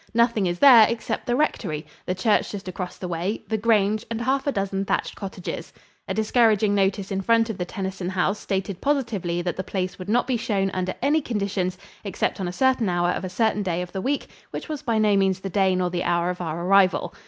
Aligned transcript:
Nothing 0.15 0.47
is 0.47 0.57
there 0.57 0.87
except 0.89 1.27
the 1.27 1.35
rectory, 1.35 1.85
the 2.07 2.15
church 2.15 2.49
just 2.49 2.67
across 2.67 2.97
the 2.97 3.07
way, 3.07 3.43
the 3.49 3.57
grange, 3.59 4.03
and 4.09 4.19
half 4.19 4.47
a 4.47 4.51
dozen 4.51 4.83
thatched 4.83 5.13
cottages. 5.13 5.71
A 6.07 6.13
discouraging 6.15 6.73
notice 6.73 7.11
in 7.11 7.21
front 7.21 7.51
of 7.51 7.59
the 7.59 7.65
Tennyson 7.65 8.09
house 8.09 8.39
stated 8.39 8.81
positively 8.81 9.43
that 9.43 9.57
the 9.57 9.63
place 9.63 9.99
would 9.99 10.09
not 10.09 10.25
be 10.25 10.37
shown 10.37 10.71
under 10.71 10.95
any 11.03 11.21
conditions 11.21 11.77
except 12.03 12.39
on 12.39 12.47
a 12.47 12.51
certain 12.51 12.89
hour 12.89 13.09
of 13.11 13.23
a 13.23 13.29
certain 13.29 13.61
day 13.61 13.83
of 13.83 13.91
the 13.91 14.01
week 14.01 14.25
which 14.49 14.67
was 14.67 14.81
by 14.81 14.97
no 14.97 15.15
means 15.15 15.39
the 15.39 15.51
day 15.51 15.75
nor 15.75 15.91
the 15.91 16.03
hour 16.03 16.31
of 16.31 16.41
our 16.41 16.65
arrival. 16.65 17.13